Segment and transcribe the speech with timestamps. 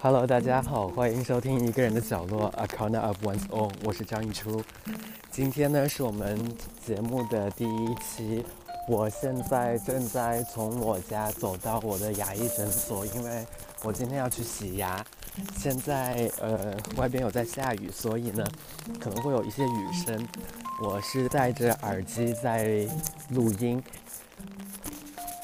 [0.00, 4.62] Hello，大家好，欢迎收听一个人的角落，A Corner of One's Own，我是张一初。
[5.28, 6.38] 今天呢是我们
[6.86, 8.46] 节目的第一期，
[8.86, 13.44] 我现在正在从我家走到我的牙医诊所，因为
[13.82, 15.04] 我今天要去洗牙。
[15.56, 18.46] 现在呃外边有在下雨，所以呢
[19.00, 20.28] 可能会有一些雨声。
[20.80, 22.86] 我是戴着耳机在
[23.30, 23.82] 录音，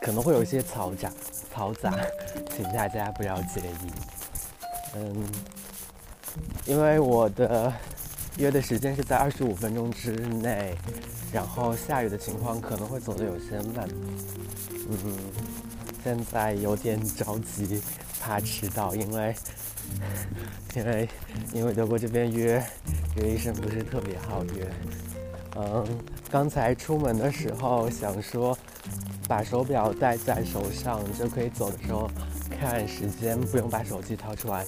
[0.00, 1.10] 可能会有一些嘈杂
[1.52, 1.92] 嘈杂，
[2.54, 4.15] 请大家不要介意。
[4.98, 5.28] 嗯，
[6.64, 7.70] 因为我的
[8.38, 10.74] 约的时间是在二十五分钟之内，
[11.30, 13.86] 然后下雨的情况可能会走得有些慢。
[14.88, 15.18] 嗯，
[16.02, 17.82] 现在有点着急，
[18.20, 19.34] 怕迟到，因为
[20.74, 21.08] 因为
[21.52, 22.64] 因为德国这边约
[23.16, 24.66] 约医生不是特别好约。
[25.56, 25.84] 嗯，
[26.30, 28.56] 刚才出门的时候想说
[29.28, 32.10] 把手表戴在手上就可以走的时候。
[32.48, 34.64] 看时间不用把手机掏出来，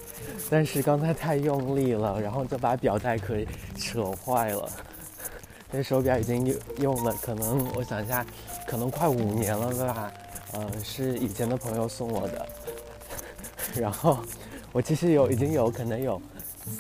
[0.51, 4.69] 但是刚才太用力了，然后就把表带可以扯坏了。
[5.71, 8.25] 这手表已经用用了，可能我想一下，
[8.67, 10.13] 可能快五年了吧。
[10.55, 12.47] 嗯，是以前的朋友送我的。
[13.77, 14.19] 然后
[14.73, 16.21] 我其实有已经有可能有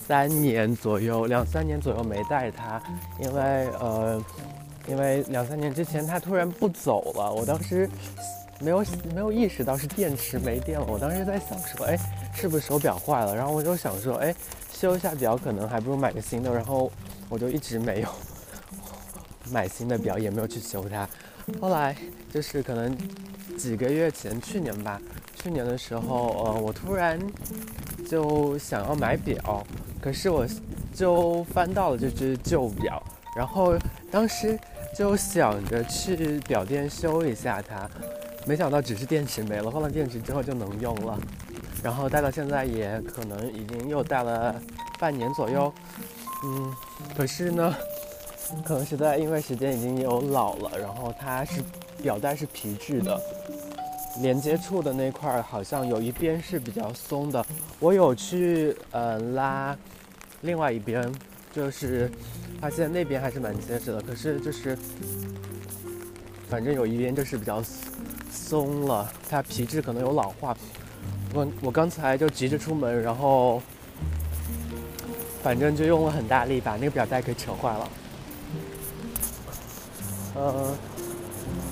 [0.07, 2.83] 三年左右，两三年左右没戴它，
[3.21, 4.25] 因为呃，
[4.87, 7.89] 因为两三年之前它突然不走了，我当时。
[8.61, 11.97] 没有没有意识到是电池没电了，我当时在想说，哎，
[12.35, 13.35] 是不是手表坏了？
[13.35, 14.35] 然后我就想说，哎，
[14.73, 16.53] 修一下表可能还不如买个新的。
[16.53, 16.91] 然后
[17.29, 18.09] 我就一直没有
[19.51, 21.09] 买新的表，也没有去修它。
[21.61, 21.97] 后来
[22.33, 22.97] 就是可能
[23.57, 25.01] 几个月前，去年吧，
[25.35, 27.19] 去年的时候，呃，我突然
[28.09, 29.65] 就想要买表，
[30.03, 30.45] 可是我
[30.93, 33.01] 就翻到了这只旧表，
[33.37, 33.79] 然后
[34.11, 34.59] 当时
[34.97, 37.89] 就想着去表店修一下它。
[38.49, 41.19] 没想到只是电池没了，换了电池之后就能用了，
[41.83, 44.59] 然后戴到现在也可能已经又戴了
[44.99, 45.71] 半年左右，
[46.47, 46.75] 嗯，
[47.15, 47.77] 可是呢，
[48.65, 51.63] 可能实在因为时间已经有老了，然后它是
[52.03, 53.21] 表带是皮质的，
[54.23, 57.45] 连接处的那块好像有一边是比较松的，
[57.79, 59.77] 我有去呃拉
[60.41, 61.07] 另外一边，
[61.53, 62.11] 就是
[62.63, 64.75] 发现那边还是蛮结实的，可是就是
[66.49, 67.63] 反正有一边就是比较。
[67.63, 67.88] 松
[68.31, 70.57] 松了，它皮质可能有老化。
[71.35, 73.61] 我我刚才就急着出门，然后
[75.43, 77.89] 反正就用了很大力，把那个表带给扯坏了。
[80.35, 80.75] 呃，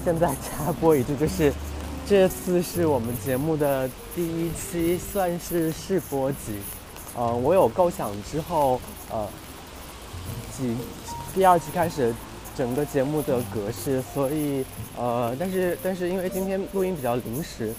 [0.04, 1.52] 现在插播一句，就是
[2.06, 6.58] 这次是我们节目的第一期，算是试播集。
[7.16, 8.80] 呃，我有构想之后，
[9.10, 9.26] 呃，
[10.56, 10.76] 几
[11.34, 12.14] 第二期开始。
[12.56, 14.64] 整个节目的格式，所以
[14.96, 17.74] 呃，但是但是因为今天录音比较临时，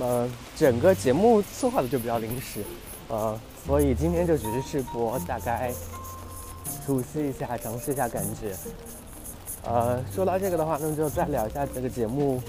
[0.00, 2.64] 呃，整个节目策划的就比较临时，
[3.08, 5.72] 呃，所以今天就只是试播，大概
[6.84, 8.56] 熟悉一下，尝试一下感觉。
[9.62, 12.42] 呃，说到这个的话，那么就再聊一下这个节目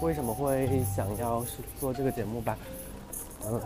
[0.00, 1.44] 为什么会想要
[1.80, 2.56] 做这个节目吧，
[3.44, 3.60] 嗯。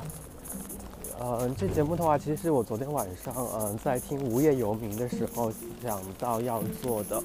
[1.23, 7.23] 嗯，这节目的话，其实我昨天晚上，嗯，在听《无业游民》的时候想到要做的，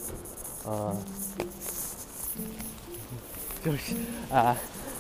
[0.66, 0.94] 呃，
[3.64, 3.96] 就是
[4.30, 4.54] 啊，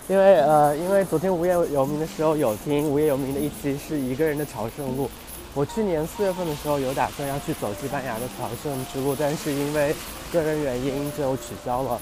[0.07, 5.09] 因为呃，因为昨天《无业游民》的时候有听《无业游民》的一期是一个人的朝圣路，
[5.53, 9.93] 我去年四月份的时候有打算要去走西班牙的朝圣之路，但是因为
[10.31, 11.99] 个人原因就取消了。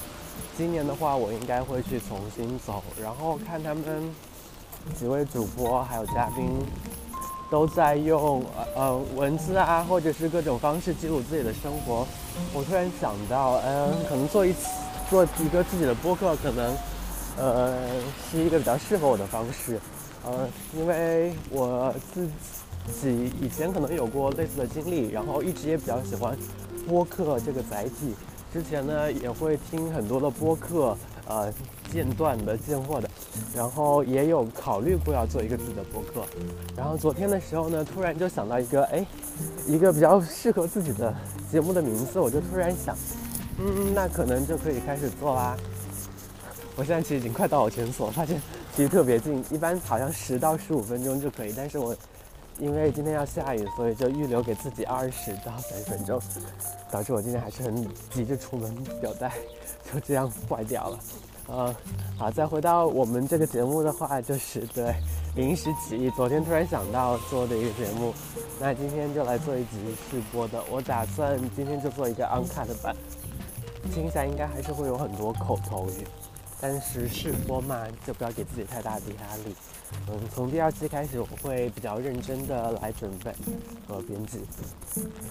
[0.56, 4.14] 今年的话，我应该会去重新走，然后看他们。
[5.00, 6.50] 几位主播还有嘉宾
[7.50, 8.44] 都在用
[8.76, 12.06] 呃文字啊，或者是各种方式记录自己的生活。
[12.54, 14.68] 我突然想到，嗯，可能做一次
[15.10, 16.76] 做一个自己的播客，可能
[17.38, 17.78] 呃
[18.30, 19.80] 是一个比较适合我的方式。
[20.26, 22.28] 呃，因为我自
[23.02, 26.38] 己以前可能有过类似的经历，然后一直也比较喜欢
[26.88, 28.16] 播客这个载体。
[28.52, 30.98] 之前呢也会听很多的播客。
[31.26, 31.50] 呃，
[31.90, 33.10] 间断的、间货的，
[33.56, 36.26] 然后也有考虑过要做一个自己的博客，
[36.76, 39.06] 然后昨天的时候呢，突然就想到一个，哎，
[39.68, 41.14] 一个比较适合自己的
[41.52, 42.96] 节目的名字，我就突然想，
[43.60, 45.58] 嗯，那可能就可以开始做啦。
[46.76, 48.42] 我现在其实已经快到我诊所，发现
[48.76, 51.96] 其实特别近，一般好像十到十五分钟就可以，但是我
[52.60, 56.20] 因为今天要下雨，所以就预留给自己二十到三十分钟，
[56.92, 59.32] 导致我今天还是很急着出门，表带。
[59.94, 61.00] 就这样坏掉了，
[61.48, 61.76] 呃，
[62.18, 64.96] 好，再回到我们这个节目的话，就是对
[65.36, 68.14] 临时起意，昨天突然想到做的一个节目，
[68.60, 70.64] 那今天就来做一集试播的。
[70.72, 72.96] 我打算今天就做一个 uncut 版，
[73.94, 76.08] 听起来应该还是会有很多口头语，
[76.62, 79.56] 但是试播嘛，就不要给自己太大的压力。
[80.08, 83.32] 嗯，从第二期开始，我会比较认真的来准备
[83.88, 84.40] 和编辑。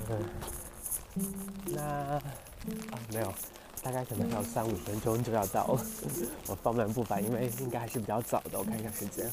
[0.09, 1.25] 嗯，
[1.65, 2.23] 那啊
[3.13, 3.33] 没有，
[3.83, 5.85] 大概可能还有三五分钟就要到了。
[6.47, 8.59] 我放慢步伐，因为应该还是比较早的。
[8.59, 9.31] 我看一下时间。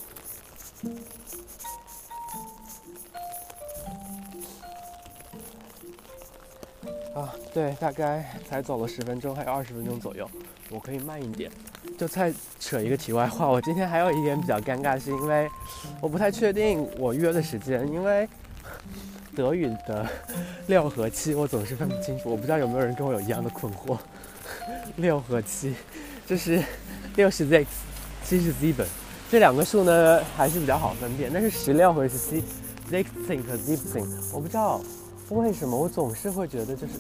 [7.14, 10.30] 啊，对，大概才走了十分钟，还有二十分钟左右，
[10.70, 11.52] 我可以慢一点。
[11.98, 15.50] 就再扯一个题外话，我今天还有一点比较尴尬，是因为
[16.02, 18.28] 我不太确定我约的时间，因为
[19.36, 20.08] 德语的
[20.68, 23.98] 六和七我总是分不清楚，我不知道有没有人跟我有一样的困惑。
[24.98, 25.74] 六和七，
[26.28, 26.64] 就是
[27.16, 27.66] 六是 six，
[28.24, 28.86] 七是 seven，
[29.32, 32.44] 这两个数呢还是比较好分辨，但是十六和十七
[32.92, 34.82] ，sixteen 和 seventeen，我不知道
[35.30, 36.94] 为什么我总是会觉得就是。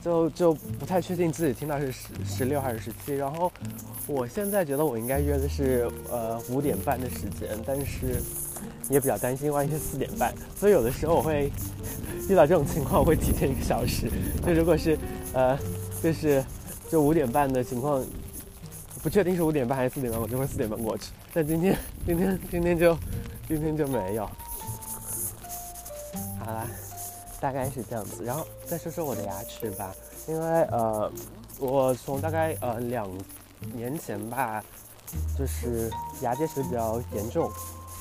[0.00, 3.50] 就就不太确定自己听到是十十六还是十七，然后
[4.06, 8.22] 我现在觉得我应该约的是呃五点半的时间，但是
[8.88, 11.50] 也比较担心万一是四点半，所以有的时候我会
[12.30, 14.08] 遇到这种情况我会提前一个小时。
[14.46, 14.96] 就如果是
[15.32, 15.58] 呃
[16.00, 16.42] 就是
[16.88, 18.04] 就五点半的情况，
[19.02, 21.12] 不确定是五点半还是四点半，我就会四点半过去。
[21.32, 21.76] 但今天
[22.06, 22.96] 今天今天就
[23.46, 24.24] 今天就没有。
[26.40, 26.66] 好啦。
[27.40, 29.94] 大概是这样子，然后再说说我的牙齿吧，
[30.26, 31.08] 因为呃，
[31.60, 33.08] 我从大概呃两
[33.72, 34.60] 年前吧，
[35.38, 35.88] 就是
[36.20, 37.48] 牙结石比较严重，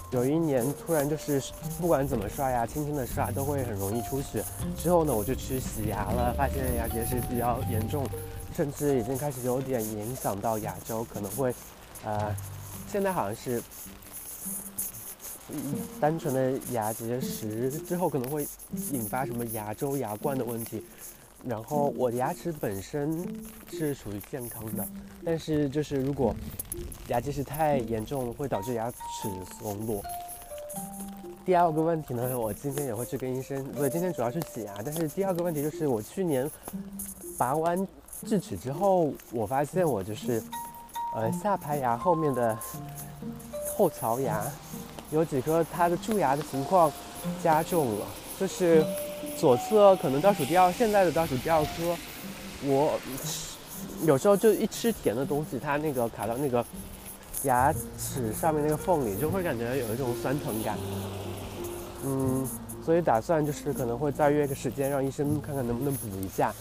[0.10, 1.40] 有一年突然就是
[1.80, 4.44] 不管怎么刷牙，轻轻的刷都会很容易出血。
[4.76, 8.08] 之后呢，我就去洗牙了，发现牙结石比较严重，
[8.58, 11.54] 甚至已经开始有点影响到牙周，可能会
[12.04, 12.36] 呃，
[12.92, 13.62] 现在好像是。
[16.02, 18.46] 单纯的牙结石之后可能会
[18.92, 20.84] 引发什么牙周、牙冠的问题。
[21.46, 23.26] 然后我的牙齿本身
[23.72, 24.86] 是属于健康的，
[25.24, 26.36] 但是就是如果
[27.08, 28.98] 牙结石太严重，会导致牙齿
[29.58, 30.04] 松落。
[31.46, 34.74] 第二个问题呢，我今天也会去跟医生，所以今天主要是洗牙。
[34.84, 36.52] 但是第二个问题就是我去年
[37.38, 37.88] 拔完
[38.26, 40.42] 智齿之后，我发现我就是
[41.16, 42.58] 呃下排牙后面的
[43.76, 44.44] 后槽牙。
[45.10, 46.92] 有几颗它的蛀牙的情况
[47.42, 48.06] 加重了，
[48.38, 48.86] 就是
[49.38, 51.96] 左侧可能倒数第二，现在的倒数第二颗，
[52.66, 53.00] 我
[54.04, 56.66] 有时候就一吃甜的东西，它那个卡到那个
[57.44, 60.78] 牙齿上面那个缝里，就会感觉有一种酸疼感。
[62.04, 62.46] 嗯，
[62.88, 66.54] 所以打算就是可能会再约个时间，让医生看看能不能补一下，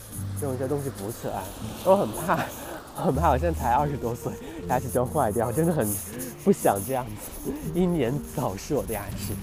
[0.43, 1.41] 用一些东西补起来。
[1.85, 2.41] 我很怕，
[2.97, 4.33] 很怕，我现在才二十多岁，
[4.69, 5.87] 牙齿就要坏掉，真的很。
[6.43, 7.07] 不想这样
[7.45, 9.35] 子，英年早逝我的牙齿，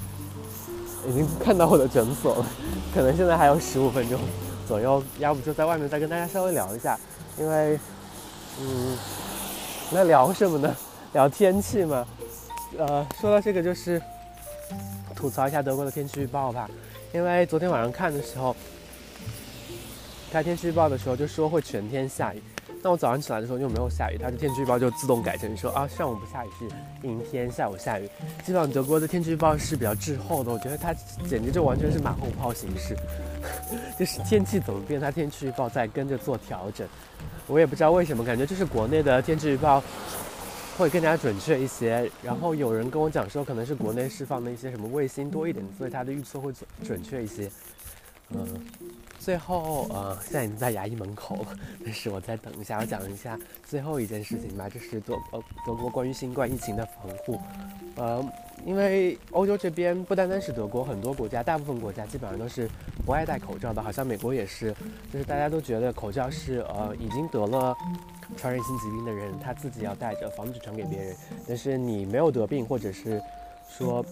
[1.09, 2.45] 已经看到我的诊所了，
[2.94, 4.19] 可能现在还有十五分钟
[4.68, 7.00] 左右，要不就在外面再跟大家稍微聊一下，
[7.39, 7.79] 因为，
[8.59, 8.97] 嗯，
[9.89, 10.75] 那聊什么呢？
[11.13, 12.06] 聊天气嘛，
[12.77, 14.01] 呃，说到这个就是
[15.24, 16.70] 吐槽一下德国的天气预报吧，
[17.14, 18.54] 因为昨天晚上看的时候，
[20.30, 22.44] 看天气预报的时候就说会全天下雨。
[22.81, 28.10] 那我早上起来的时候就没有下雨，它的天气预报就自动改成说啊上午不下雨是阴天，下午下雨。
[28.44, 30.94] 基本上德国的天气预报是比较滞后的，我觉得它
[31.25, 32.94] 简直就完全是马后炮形式，
[33.98, 36.86] 就是天气怎么变，它天气预报在跟着做调整。
[37.48, 39.81] 我也不知道为什么，感觉就是国内的天气预报
[40.78, 42.10] 会更加准确一些。
[42.22, 47.50] 然后有人跟我讲说，可能是国内释放的一些什么卫星多一点，所以它的预测会准准确一些。
[48.30, 48.65] 嗯。
[49.20, 57.39] 最后，呃，现在已经在牙医门口了，但是我再等一下，我讲一下最后一件事情吧，就是德呃德国关于新冠疫情的防护，
[57.96, 58.22] 呃，
[58.65, 62.70] 因为欧洲这边不单单是德国，很多国家，大部分国家基本上都是
[63.06, 64.75] 不爱戴口罩的，好像美国也是，
[65.10, 67.74] 就是大家都觉得口罩是呃已经得了
[68.36, 71.15] 传染性疾病的人他自己要戴着，防止传给别人，
[71.48, 73.22] 但是你没有得病或者是。
[73.70, 74.05] 说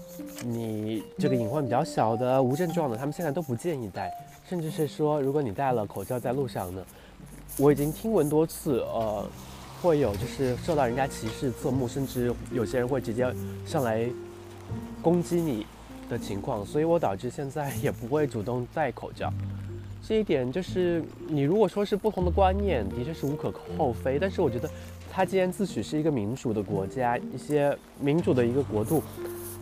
[0.43, 4.11] 你这个隐患比较小的无症状的，他们现在都不建议戴，
[4.49, 6.83] 甚至是说，如果你戴了口罩在路上呢，
[7.57, 9.23] 我已经听闻多次，呃，
[9.81, 13.31] 会有就是受到人家歧视、侧目，甚至有些人会直接
[13.65, 14.09] 上来
[15.01, 15.65] 攻击你
[16.09, 19.31] 的情况，所以我导致现在也不会主动戴口罩。
[20.03, 24.67] 这一点就是你如果说是不同的观念，的确是无可厚非，但是我觉得
[25.11, 29.03] 他既然自诩是一个民主的国家，一些民主的一个国度。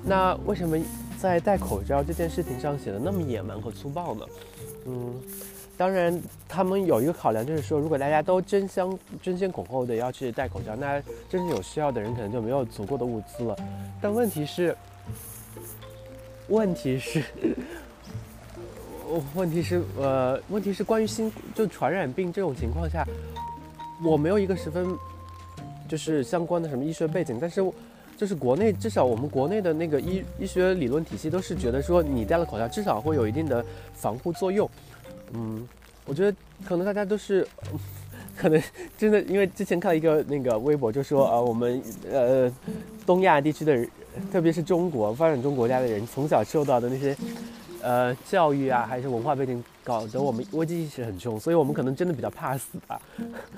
[0.03, 0.77] 那为什么
[1.19, 4.25] 在戴口罩这件事情上显得那么野蛮和粗暴呢？
[4.85, 5.13] 嗯，
[5.77, 13.55] 当然，他们有一个考量，就是说，如果大家都争相争先恐后的要去戴口罩，那真正有需要的人可能就没有足够的物资了。
[14.01, 14.75] 但问题是，
[16.47, 17.23] 问题是，
[19.35, 23.05] 问题是，呃，问题是关于新就传染病这种情况下，
[24.03, 24.87] 我没有一个十分
[25.87, 27.61] 就是相关的什么医学背景，但是
[28.19, 34.69] 就是国内至少我们国内的那个医医学理论体系都是觉得说你戴了口罩至少会有一定的防护作用。
[35.31, 35.65] 嗯，
[36.05, 37.47] 我觉得可能大家都是。
[38.35, 38.61] 可能
[38.97, 42.49] 真的，因为之前看了一个那个微博，就说啊，我们呃
[43.05, 43.85] 东亚地区的人，
[44.31, 47.13] 特别是中国发展中国家的人，从小受到的那些
[47.81, 53.01] 呃教育啊，还是文化背景，搞得我们危机意识很重，所以我们可能真的比较怕死吧。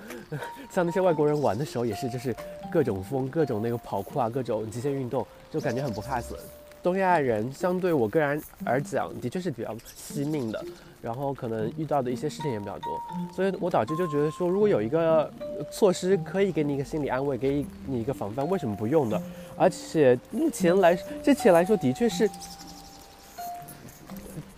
[0.71, 2.35] 像那些外国人玩的时候，也是就是
[2.71, 6.35] 各种风，各种那个跑酷啊，各种极限运动，就感觉很不怕死。
[6.83, 10.63] 东亚人相对我个人而讲，的确是比较惜命的。
[11.01, 13.01] 然后可能遇到的一些事情也比较多，
[13.35, 15.33] 所以我导致就觉得说，如果有一个
[15.71, 19.19] 措施可以给你一个心理安慰，给你一个防范，为什么不用呢？
[19.57, 22.29] 而且目前来之前来说，的确是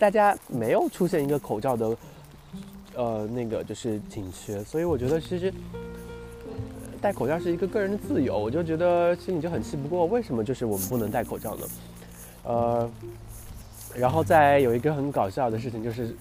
[0.03, 1.98] 大家没有出现一个口罩的
[2.93, 5.53] 呃那个就是紧缺，所以我觉得其实
[7.00, 11.67] 戴口罩是一个个人的自由，我就觉得心里就很气不过，为什么就是我们不能戴口罩呢？
[12.43, 12.91] 呃，
[13.95, 16.13] 然后再有一个很搞笑的事情就是。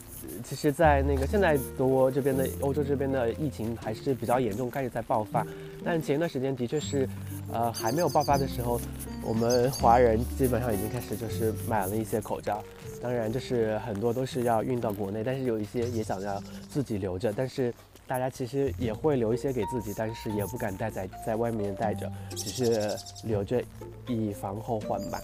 [0.44, 5.46] 其实，在那个现在多这边的欧洲这边的疫情还是比较严重，开始在爆发。
[5.84, 7.08] 但前一段时间的确是，
[7.52, 8.80] 呃，还没有爆发的时候，
[9.24, 12.62] 我们华人基本上已经开始就是买了一些口罩。
[13.00, 17.32] 当然，就是很多都是要运到国内，但是有一些也想要自己留着。
[17.32, 17.72] 但是
[18.06, 23.62] 大家其实也会留一些给自己，但是也不敢带在在外面带着，只是留着
[24.06, 25.20] 以防后患吧。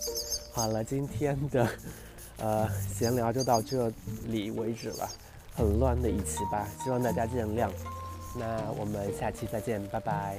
[0.53, 1.69] 好了，今天的。
[2.39, 3.93] 呃，闲聊就到这
[4.27, 5.09] 里为止了，
[5.55, 7.69] 很乱的一期吧，希望大家见谅。
[8.37, 10.39] 那我们下期再见，拜拜。